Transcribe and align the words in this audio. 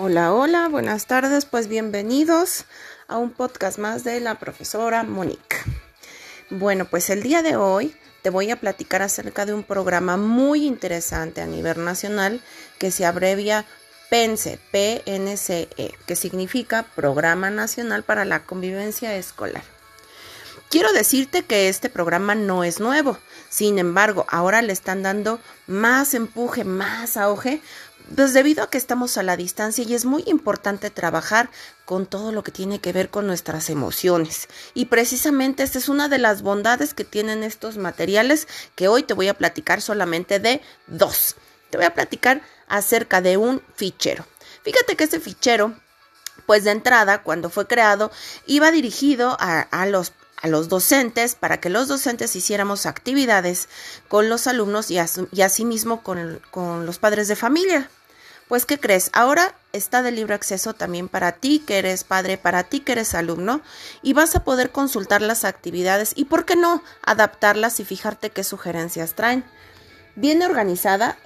Hola, 0.00 0.32
hola, 0.32 0.68
buenas 0.68 1.06
tardes, 1.06 1.44
pues 1.44 1.66
bienvenidos 1.66 2.66
a 3.08 3.18
un 3.18 3.32
podcast 3.32 3.78
más 3.78 4.04
de 4.04 4.20
la 4.20 4.36
profesora 4.36 5.02
Monique. 5.02 5.56
Bueno, 6.50 6.84
pues 6.84 7.10
el 7.10 7.24
día 7.24 7.42
de 7.42 7.56
hoy 7.56 7.96
te 8.22 8.30
voy 8.30 8.52
a 8.52 8.60
platicar 8.60 9.02
acerca 9.02 9.44
de 9.44 9.54
un 9.54 9.64
programa 9.64 10.16
muy 10.16 10.66
interesante 10.66 11.40
a 11.40 11.46
nivel 11.46 11.84
nacional 11.84 12.40
que 12.78 12.92
se 12.92 13.06
abrevia 13.06 13.64
PENSE, 14.08 14.60
PNCE, 14.70 15.96
que 16.06 16.14
significa 16.14 16.84
Programa 16.94 17.50
Nacional 17.50 18.04
para 18.04 18.24
la 18.24 18.44
Convivencia 18.44 19.16
Escolar. 19.16 19.64
Quiero 20.70 20.92
decirte 20.92 21.44
que 21.44 21.68
este 21.68 21.88
programa 21.88 22.36
no 22.36 22.62
es 22.62 22.78
nuevo, 22.78 23.18
sin 23.48 23.78
embargo, 23.78 24.26
ahora 24.28 24.60
le 24.60 24.74
están 24.74 25.02
dando 25.02 25.40
más 25.66 26.12
empuje, 26.12 26.62
más 26.62 27.16
auge, 27.16 27.62
pues 28.14 28.32
debido 28.32 28.62
a 28.62 28.70
que 28.70 28.78
estamos 28.78 29.16
a 29.18 29.22
la 29.22 29.36
distancia 29.36 29.84
y 29.84 29.94
es 29.94 30.04
muy 30.04 30.22
importante 30.26 30.90
trabajar 30.90 31.50
con 31.84 32.06
todo 32.06 32.32
lo 32.32 32.42
que 32.42 32.52
tiene 32.52 32.80
que 32.80 32.92
ver 32.92 33.10
con 33.10 33.26
nuestras 33.26 33.70
emociones. 33.70 34.48
Y 34.74 34.86
precisamente 34.86 35.62
esta 35.62 35.78
es 35.78 35.88
una 35.88 36.08
de 36.08 36.18
las 36.18 36.42
bondades 36.42 36.94
que 36.94 37.04
tienen 37.04 37.42
estos 37.42 37.76
materiales 37.76 38.48
que 38.74 38.88
hoy 38.88 39.02
te 39.02 39.14
voy 39.14 39.28
a 39.28 39.34
platicar 39.34 39.80
solamente 39.80 40.40
de 40.40 40.60
dos. 40.86 41.36
Te 41.70 41.78
voy 41.78 41.86
a 41.86 41.94
platicar 41.94 42.42
acerca 42.66 43.20
de 43.20 43.36
un 43.36 43.62
fichero. 43.74 44.26
Fíjate 44.62 44.96
que 44.96 45.04
ese 45.04 45.20
fichero, 45.20 45.74
pues 46.46 46.64
de 46.64 46.70
entrada, 46.70 47.22
cuando 47.22 47.50
fue 47.50 47.66
creado, 47.66 48.10
iba 48.46 48.70
dirigido 48.70 49.36
a, 49.40 49.60
a 49.60 49.86
los 49.86 50.12
a 50.40 50.46
los 50.46 50.68
docentes 50.68 51.34
para 51.34 51.58
que 51.58 51.68
los 51.68 51.88
docentes 51.88 52.36
hiciéramos 52.36 52.86
actividades 52.86 53.68
con 54.06 54.28
los 54.28 54.46
alumnos 54.46 54.88
y, 54.90 54.98
asimismo 54.98 56.02
con, 56.02 56.40
con 56.50 56.86
los 56.86 56.98
padres 56.98 57.26
de 57.26 57.34
familia. 57.34 57.90
Pues, 58.48 58.64
¿qué 58.64 58.78
crees? 58.80 59.10
Ahora 59.12 59.54
está 59.74 60.02
de 60.02 60.10
libre 60.10 60.34
acceso 60.34 60.72
también 60.72 61.08
para 61.08 61.32
ti 61.32 61.62
que 61.66 61.78
eres 61.78 62.04
padre, 62.04 62.38
para 62.38 62.64
ti 62.64 62.80
que 62.80 62.92
eres 62.92 63.14
alumno, 63.14 63.60
y 64.02 64.14
vas 64.14 64.34
a 64.34 64.42
poder 64.42 64.70
consultar 64.70 65.20
las 65.20 65.44
actividades 65.44 66.12
y, 66.16 66.24
¿por 66.24 66.46
qué 66.46 66.56
no?, 66.56 66.82
adaptarlas 67.02 67.78
y 67.78 67.84
fijarte 67.84 68.30
qué 68.30 68.44
sugerencias 68.44 69.14
traen. 69.14 69.44
Viene 70.16 70.46
organizada 70.46 71.18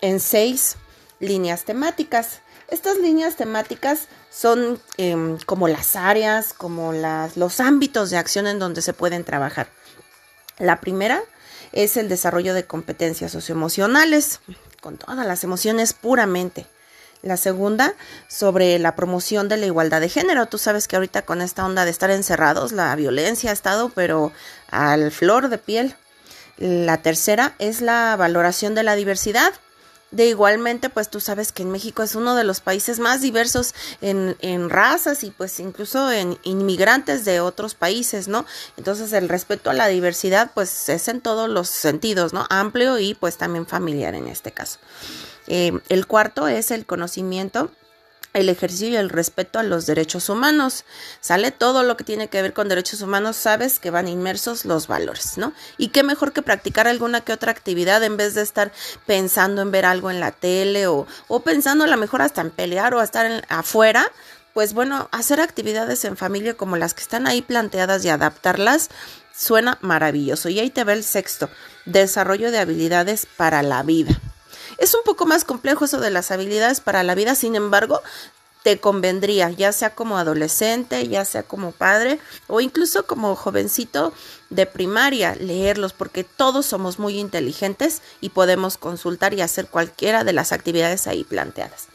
en 0.00 0.18
seis 0.18 0.76
líneas 1.20 1.64
temáticas. 1.64 2.40
Estas 2.68 2.96
líneas 2.96 3.36
temáticas 3.36 4.08
son 4.30 4.80
em, 4.96 5.38
como 5.44 5.68
las 5.68 5.94
áreas, 5.94 6.54
como 6.54 6.92
los 6.92 7.60
ámbitos 7.60 8.08
de 8.08 8.16
acción 8.16 8.46
en 8.46 8.58
donde 8.58 8.80
se 8.80 8.94
pueden 8.94 9.24
trabajar. 9.24 9.68
La 10.58 10.80
primera 10.80 11.22
es 11.72 11.98
el 11.98 12.08
desarrollo 12.08 12.54
de 12.54 12.64
competencias 12.64 13.32
socioemocionales, 13.32 14.40
con 14.82 14.98
todas 14.98 15.24
las 15.26 15.44
emociones 15.44 15.94
puramente. 15.94 16.66
La 17.22 17.36
segunda, 17.36 17.94
sobre 18.28 18.80
la 18.80 18.96
promoción 18.96 19.48
de 19.48 19.56
la 19.56 19.66
igualdad 19.66 20.00
de 20.00 20.08
género. 20.08 20.46
Tú 20.46 20.58
sabes 20.58 20.88
que 20.88 20.96
ahorita 20.96 21.22
con 21.22 21.40
esta 21.40 21.64
onda 21.64 21.84
de 21.84 21.92
estar 21.92 22.10
encerrados, 22.10 22.72
la 22.72 22.94
violencia 22.96 23.50
ha 23.50 23.52
estado, 23.52 23.90
pero 23.90 24.32
al 24.70 25.12
flor 25.12 25.48
de 25.48 25.58
piel. 25.58 25.94
La 26.58 27.00
tercera 27.00 27.54
es 27.60 27.80
la 27.80 28.16
valoración 28.16 28.74
de 28.74 28.82
la 28.82 28.96
diversidad. 28.96 29.52
De 30.12 30.26
igualmente, 30.26 30.90
pues 30.90 31.08
tú 31.08 31.20
sabes 31.20 31.52
que 31.52 31.62
en 31.62 31.70
México 31.70 32.02
es 32.02 32.14
uno 32.14 32.34
de 32.36 32.44
los 32.44 32.60
países 32.60 32.98
más 32.98 33.22
diversos 33.22 33.74
en, 34.00 34.36
en, 34.40 34.70
razas 34.70 35.24
y 35.24 35.30
pues 35.30 35.58
incluso 35.58 36.12
en 36.12 36.38
inmigrantes 36.42 37.24
de 37.24 37.40
otros 37.40 37.74
países, 37.74 38.28
¿no? 38.28 38.44
Entonces 38.76 39.12
el 39.14 39.28
respeto 39.28 39.70
a 39.70 39.74
la 39.74 39.88
diversidad 39.88 40.50
pues 40.54 40.88
es 40.90 41.08
en 41.08 41.22
todos 41.22 41.48
los 41.48 41.68
sentidos, 41.68 42.32
¿no? 42.32 42.46
Amplio 42.50 42.98
y 42.98 43.14
pues 43.14 43.38
también 43.38 43.66
familiar 43.66 44.14
en 44.14 44.28
este 44.28 44.52
caso. 44.52 44.78
Eh, 45.48 45.72
el 45.88 46.06
cuarto 46.06 46.46
es 46.46 46.70
el 46.70 46.86
conocimiento 46.86 47.70
el 48.32 48.48
ejercicio 48.48 48.88
y 48.88 48.96
el 48.96 49.10
respeto 49.10 49.58
a 49.58 49.62
los 49.62 49.86
derechos 49.86 50.28
humanos. 50.28 50.84
Sale 51.20 51.50
todo 51.50 51.82
lo 51.82 51.96
que 51.96 52.04
tiene 52.04 52.28
que 52.28 52.42
ver 52.42 52.52
con 52.52 52.68
derechos 52.68 53.02
humanos, 53.02 53.36
sabes 53.36 53.78
que 53.78 53.90
van 53.90 54.08
inmersos 54.08 54.64
los 54.64 54.86
valores, 54.86 55.36
¿no? 55.36 55.52
Y 55.78 55.88
qué 55.88 56.02
mejor 56.02 56.32
que 56.32 56.42
practicar 56.42 56.88
alguna 56.88 57.20
que 57.20 57.32
otra 57.32 57.52
actividad 57.52 58.02
en 58.02 58.16
vez 58.16 58.34
de 58.34 58.42
estar 58.42 58.72
pensando 59.06 59.62
en 59.62 59.70
ver 59.70 59.84
algo 59.84 60.10
en 60.10 60.20
la 60.20 60.32
tele 60.32 60.86
o, 60.86 61.06
o 61.28 61.40
pensando 61.40 61.84
a 61.84 61.88
lo 61.88 61.96
mejor 61.96 62.22
hasta 62.22 62.40
en 62.40 62.50
pelear 62.50 62.94
o 62.94 63.02
estar 63.02 63.44
afuera. 63.48 64.10
Pues 64.54 64.74
bueno, 64.74 65.08
hacer 65.12 65.40
actividades 65.40 66.04
en 66.04 66.16
familia 66.16 66.54
como 66.54 66.76
las 66.76 66.92
que 66.92 67.02
están 67.02 67.26
ahí 67.26 67.40
planteadas 67.40 68.04
y 68.04 68.10
adaptarlas 68.10 68.90
suena 69.34 69.78
maravilloso. 69.80 70.48
Y 70.50 70.60
ahí 70.60 70.70
te 70.70 70.84
ve 70.84 70.92
el 70.92 71.04
sexto, 71.04 71.48
desarrollo 71.86 72.50
de 72.50 72.58
habilidades 72.58 73.26
para 73.26 73.62
la 73.62 73.82
vida. 73.82 74.20
Es 74.92 74.96
un 74.96 75.04
poco 75.04 75.24
más 75.24 75.46
complejo 75.46 75.86
eso 75.86 76.00
de 76.00 76.10
las 76.10 76.30
habilidades 76.30 76.82
para 76.82 77.02
la 77.02 77.14
vida, 77.14 77.34
sin 77.34 77.56
embargo, 77.56 78.02
te 78.62 78.78
convendría, 78.78 79.48
ya 79.48 79.72
sea 79.72 79.94
como 79.94 80.18
adolescente, 80.18 81.08
ya 81.08 81.24
sea 81.24 81.44
como 81.44 81.72
padre 81.72 82.20
o 82.46 82.60
incluso 82.60 83.06
como 83.06 83.34
jovencito 83.34 84.12
de 84.50 84.66
primaria, 84.66 85.34
leerlos 85.36 85.94
porque 85.94 86.24
todos 86.24 86.66
somos 86.66 86.98
muy 86.98 87.18
inteligentes 87.18 88.02
y 88.20 88.28
podemos 88.28 88.76
consultar 88.76 89.32
y 89.32 89.40
hacer 89.40 89.66
cualquiera 89.68 90.24
de 90.24 90.34
las 90.34 90.52
actividades 90.52 91.06
ahí 91.06 91.24
planteadas. 91.24 91.86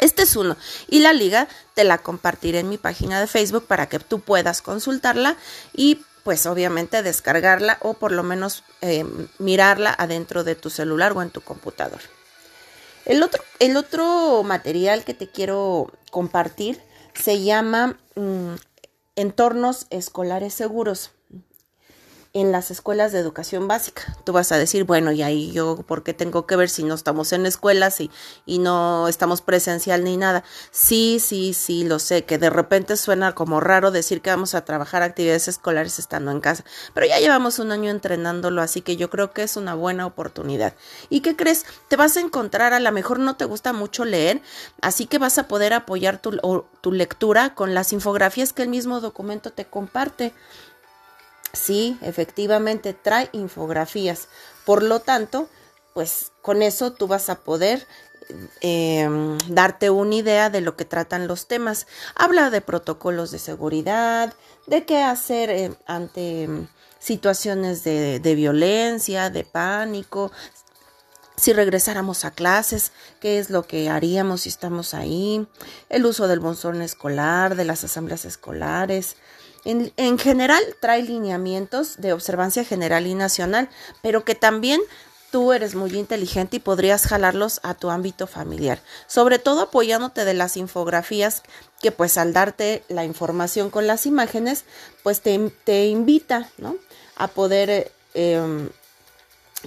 Este 0.00 0.22
es 0.22 0.34
uno. 0.34 0.56
Y 0.88 1.00
la 1.00 1.12
liga 1.12 1.46
te 1.74 1.84
la 1.84 1.98
compartiré 1.98 2.60
en 2.60 2.70
mi 2.70 2.78
página 2.78 3.20
de 3.20 3.26
Facebook 3.26 3.66
para 3.66 3.86
que 3.90 3.98
tú 3.98 4.20
puedas 4.20 4.62
consultarla 4.62 5.36
y 5.74 6.00
pues 6.28 6.44
obviamente 6.44 7.02
descargarla 7.02 7.78
o 7.80 7.94
por 7.94 8.12
lo 8.12 8.22
menos 8.22 8.62
eh, 8.82 9.06
mirarla 9.38 9.94
adentro 9.96 10.44
de 10.44 10.56
tu 10.56 10.68
celular 10.68 11.12
o 11.16 11.22
en 11.22 11.30
tu 11.30 11.40
computador. 11.40 12.00
El 13.06 13.22
otro, 13.22 13.42
el 13.60 13.78
otro 13.78 14.42
material 14.42 15.06
que 15.06 15.14
te 15.14 15.30
quiero 15.30 15.90
compartir 16.10 16.82
se 17.14 17.42
llama 17.42 17.98
mm, 18.14 18.56
Entornos 19.16 19.86
Escolares 19.88 20.52
Seguros 20.52 21.12
en 22.40 22.52
las 22.52 22.70
escuelas 22.70 23.12
de 23.12 23.18
educación 23.18 23.68
básica. 23.68 24.02
Tú 24.24 24.32
vas 24.32 24.52
a 24.52 24.58
decir, 24.58 24.84
bueno, 24.84 25.12
y 25.12 25.22
ahí 25.22 25.52
yo, 25.52 25.76
¿por 25.86 26.02
qué 26.02 26.14
tengo 26.14 26.46
que 26.46 26.56
ver 26.56 26.68
si 26.68 26.84
no 26.84 26.94
estamos 26.94 27.32
en 27.32 27.46
escuelas 27.46 28.00
y, 28.00 28.10
y 28.46 28.58
no 28.58 29.08
estamos 29.08 29.42
presencial 29.42 30.04
ni 30.04 30.16
nada? 30.16 30.44
Sí, 30.70 31.18
sí, 31.20 31.54
sí, 31.54 31.84
lo 31.84 31.98
sé, 31.98 32.24
que 32.24 32.38
de 32.38 32.50
repente 32.50 32.96
suena 32.96 33.34
como 33.34 33.60
raro 33.60 33.90
decir 33.90 34.20
que 34.20 34.30
vamos 34.30 34.54
a 34.54 34.64
trabajar 34.64 35.02
actividades 35.02 35.48
escolares 35.48 35.98
estando 35.98 36.30
en 36.30 36.40
casa, 36.40 36.64
pero 36.94 37.06
ya 37.06 37.18
llevamos 37.18 37.58
un 37.58 37.72
año 37.72 37.90
entrenándolo, 37.90 38.62
así 38.62 38.82
que 38.82 38.96
yo 38.96 39.10
creo 39.10 39.32
que 39.32 39.42
es 39.42 39.56
una 39.56 39.74
buena 39.74 40.06
oportunidad. 40.06 40.74
¿Y 41.10 41.20
qué 41.20 41.36
crees? 41.36 41.64
Te 41.88 41.96
vas 41.96 42.16
a 42.16 42.20
encontrar, 42.20 42.72
a 42.72 42.80
lo 42.80 42.92
mejor 42.92 43.18
no 43.18 43.36
te 43.36 43.44
gusta 43.44 43.72
mucho 43.72 44.04
leer, 44.04 44.42
así 44.80 45.06
que 45.06 45.18
vas 45.18 45.38
a 45.38 45.48
poder 45.48 45.72
apoyar 45.72 46.20
tu, 46.20 46.38
tu 46.80 46.92
lectura 46.92 47.54
con 47.54 47.74
las 47.74 47.92
infografías 47.92 48.52
que 48.52 48.62
el 48.62 48.68
mismo 48.68 49.00
documento 49.00 49.52
te 49.52 49.64
comparte. 49.64 50.32
Sí, 51.52 51.98
efectivamente 52.02 52.92
trae 52.94 53.28
infografías. 53.32 54.28
Por 54.64 54.82
lo 54.82 55.00
tanto, 55.00 55.48
pues 55.94 56.32
con 56.42 56.62
eso 56.62 56.92
tú 56.92 57.06
vas 57.06 57.30
a 57.30 57.40
poder 57.40 57.86
em, 58.60 59.38
darte 59.48 59.90
una 59.90 60.14
idea 60.14 60.50
de 60.50 60.60
lo 60.60 60.76
que 60.76 60.84
tratan 60.84 61.26
los 61.26 61.48
temas. 61.48 61.86
Habla 62.14 62.50
de 62.50 62.60
protocolos 62.60 63.30
de 63.30 63.38
seguridad, 63.38 64.34
de 64.66 64.84
qué 64.84 65.02
hacer 65.02 65.50
eh, 65.50 65.72
ante 65.86 66.44
em, 66.44 66.68
situaciones 66.98 67.84
de, 67.84 68.34
violencia, 68.34 69.30
de 69.30 69.44
pánico, 69.44 70.30
si 71.36 71.52
regresáramos 71.52 72.24
a 72.24 72.32
clases, 72.32 72.92
qué 73.20 73.38
es 73.38 73.48
lo 73.48 73.62
que 73.66 73.88
haríamos 73.88 74.42
si 74.42 74.48
estamos 74.48 74.92
ahí, 74.92 75.46
el 75.88 76.04
uso 76.04 76.26
del 76.26 76.40
bolsón 76.40 76.82
escolar, 76.82 77.54
de 77.54 77.64
las 77.64 77.84
asambleas 77.84 78.24
escolares, 78.24 79.16
en, 79.68 80.18
general 80.18 80.62
trae 80.80 81.02
lineamientos 81.02 81.98
de 81.98 82.12
observancia 82.12 82.64
general 82.64 83.06
y 83.06 83.14
nacional, 83.14 83.68
pero 84.02 84.24
que 84.24 84.34
también 84.34 84.80
tú 85.30 85.52
eres 85.52 85.74
muy 85.74 85.94
inteligente 85.94 86.56
y 86.56 86.60
podrías 86.60 87.06
jalarlos 87.06 87.60
a 87.62 87.74
tu 87.74 87.90
ámbito 87.90 88.26
familiar, 88.26 88.80
sobre 89.06 89.38
todo 89.38 89.62
apoyándote 89.62 90.24
de 90.24 90.32
las 90.32 90.56
infografías 90.56 91.42
que 91.82 91.92
pues 91.92 92.16
al 92.16 92.32
darte 92.32 92.82
la 92.88 93.04
información 93.04 93.68
con 93.68 93.86
las 93.86 94.06
imágenes, 94.06 94.64
pues 95.02 95.20
te, 95.20 95.38
te 95.64 95.86
invita, 95.86 96.48
¿no? 96.56 96.76
A 97.16 97.28
poder 97.28 97.92
eh, 98.14 98.68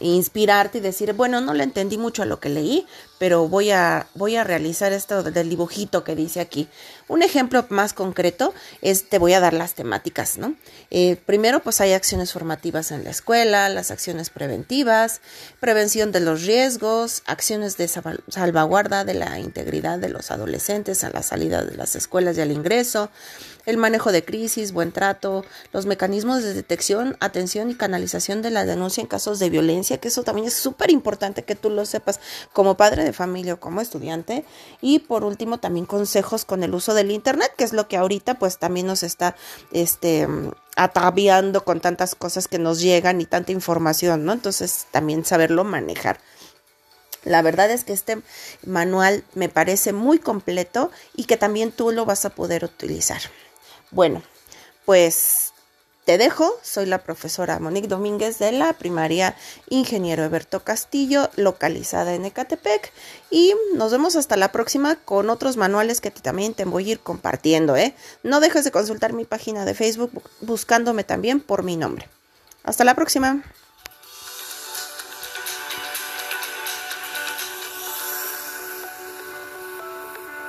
inspirarte 0.00 0.78
y 0.78 0.80
decir, 0.80 1.12
bueno, 1.14 1.40
no 1.40 1.52
le 1.52 1.64
entendí 1.64 1.98
mucho 1.98 2.22
a 2.22 2.26
lo 2.26 2.38
que 2.38 2.48
leí, 2.48 2.86
pero 3.18 3.48
voy 3.48 3.70
a, 3.70 4.06
voy 4.14 4.36
a 4.36 4.44
realizar 4.44 4.92
esto 4.92 5.22
del 5.22 5.50
dibujito 5.50 6.04
que 6.04 6.14
dice 6.14 6.40
aquí. 6.40 6.68
Un 7.08 7.22
ejemplo 7.22 7.66
más 7.70 7.92
concreto 7.92 8.54
es, 8.82 9.08
te 9.08 9.18
voy 9.18 9.32
a 9.32 9.40
dar 9.40 9.52
las 9.52 9.74
temáticas, 9.74 10.38
¿no? 10.38 10.54
Eh, 10.90 11.16
primero, 11.26 11.60
pues 11.60 11.80
hay 11.80 11.92
acciones 11.92 12.32
formativas 12.32 12.92
en 12.92 13.02
la 13.02 13.10
escuela, 13.10 13.68
las 13.68 13.90
acciones 13.90 14.30
preventivas, 14.30 15.20
prevención 15.58 16.12
de 16.12 16.20
los 16.20 16.46
riesgos, 16.46 17.22
acciones 17.26 17.76
de 17.76 17.88
salvaguarda 17.88 19.04
de 19.04 19.14
la 19.14 19.40
integridad 19.40 19.98
de 19.98 20.08
los 20.08 20.30
adolescentes 20.30 21.02
a 21.02 21.10
la 21.10 21.22
salida 21.22 21.64
de 21.64 21.76
las 21.76 21.96
escuelas 21.96 22.38
y 22.38 22.42
al 22.42 22.52
ingreso, 22.52 23.10
el 23.66 23.76
manejo 23.76 24.12
de 24.12 24.24
crisis, 24.24 24.72
buen 24.72 24.92
trato, 24.92 25.44
los 25.72 25.86
mecanismos 25.86 26.42
de 26.42 26.54
detección, 26.54 27.16
atención 27.20 27.70
y 27.70 27.74
canalización 27.74 28.42
de 28.42 28.50
la 28.50 28.64
denuncia 28.64 29.00
en 29.00 29.06
casos 29.06 29.38
de 29.38 29.50
violencia, 29.50 29.98
que 29.98 30.08
eso 30.08 30.22
también 30.22 30.46
es 30.46 30.54
súper 30.54 30.90
importante 30.90 31.44
que 31.44 31.54
tú 31.54 31.70
lo 31.70 31.84
sepas 31.86 32.20
como 32.52 32.76
padre 32.76 33.04
de 33.04 33.12
familia 33.12 33.54
o 33.54 33.60
como 33.60 33.80
estudiante. 33.80 34.44
Y 34.80 35.00
por 35.00 35.24
último, 35.24 35.58
también 35.58 35.86
consejos 35.86 36.44
con 36.44 36.62
el 36.62 36.74
uso 36.74 36.94
del 36.94 37.10
Internet, 37.10 37.52
que 37.56 37.64
es 37.64 37.72
lo 37.72 37.88
que 37.88 37.96
ahorita 37.96 38.38
pues 38.38 38.58
también 38.58 38.86
nos 38.86 39.02
está 39.02 39.36
este, 39.72 40.26
ataviando 40.76 41.64
con 41.64 41.80
tantas 41.80 42.14
cosas 42.14 42.48
que 42.48 42.58
nos 42.58 42.80
llegan 42.80 43.20
y 43.20 43.26
tanta 43.26 43.52
información, 43.52 44.24
¿no? 44.24 44.32
Entonces 44.32 44.86
también 44.90 45.24
saberlo 45.24 45.64
manejar. 45.64 46.18
La 47.24 47.42
verdad 47.42 47.70
es 47.70 47.84
que 47.84 47.92
este 47.92 48.22
manual 48.64 49.24
me 49.34 49.48
parece 49.48 49.92
muy 49.92 50.18
completo 50.18 50.90
y 51.14 51.24
que 51.24 51.36
también 51.36 51.70
tú 51.70 51.90
lo 51.90 52.06
vas 52.06 52.24
a 52.24 52.30
poder 52.30 52.64
utilizar. 52.64 53.20
Bueno, 53.90 54.22
pues 54.84 55.52
te 56.04 56.18
dejo. 56.18 56.52
Soy 56.62 56.86
la 56.86 56.98
profesora 56.98 57.58
Monique 57.58 57.88
Domínguez 57.88 58.38
de 58.38 58.52
la 58.52 58.72
primaria 58.72 59.36
Ingeniero 59.68 60.24
Eberto 60.24 60.64
Castillo, 60.64 61.30
localizada 61.36 62.14
en 62.14 62.24
Ecatepec. 62.24 62.92
Y 63.30 63.54
nos 63.74 63.92
vemos 63.92 64.16
hasta 64.16 64.36
la 64.36 64.52
próxima 64.52 64.96
con 64.96 65.30
otros 65.30 65.56
manuales 65.56 66.00
que 66.00 66.10
también 66.10 66.54
te 66.54 66.64
voy 66.64 66.88
a 66.88 66.92
ir 66.92 67.00
compartiendo. 67.00 67.76
¿eh? 67.76 67.94
No 68.22 68.40
dejes 68.40 68.64
de 68.64 68.70
consultar 68.70 69.12
mi 69.12 69.24
página 69.24 69.64
de 69.64 69.74
Facebook 69.74 70.10
buscándome 70.40 71.04
también 71.04 71.40
por 71.40 71.62
mi 71.62 71.76
nombre. 71.76 72.08
Hasta 72.64 72.84
la 72.84 72.94
próxima. 72.94 73.42